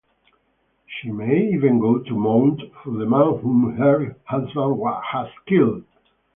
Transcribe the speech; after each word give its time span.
She 0.87 1.11
may 1.11 1.51
even 1.53 1.77
go 1.77 1.99
to 1.99 2.13
mourn 2.15 2.59
for 2.83 2.89
the 2.89 3.05
man 3.05 3.37
whom 3.37 3.77
her 3.77 4.15
husband 4.25 4.81
has 5.11 5.27
killed. 5.47 5.83